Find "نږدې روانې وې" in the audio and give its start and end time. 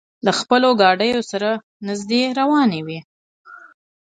1.87-2.99